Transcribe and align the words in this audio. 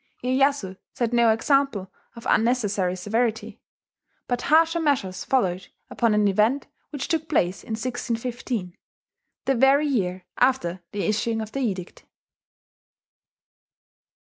Iyeyasu 0.23 0.77
set 0.95 1.13
no 1.13 1.29
example 1.29 1.91
of 2.15 2.25
unnecessary 2.27 2.95
severity. 2.95 3.59
But 4.27 4.41
harsher 4.41 4.79
measures 4.79 5.23
followed 5.23 5.67
upon 5.91 6.15
an 6.15 6.27
event 6.27 6.65
which 6.89 7.07
took 7.07 7.29
place 7.29 7.61
in 7.61 7.73
1615, 7.73 8.75
the 9.45 9.53
very 9.53 9.85
year 9.85 10.25
after 10.37 10.81
the 10.91 11.03
issuing 11.03 11.39
of 11.39 11.51
the 11.51 11.59
edict. 11.59 12.05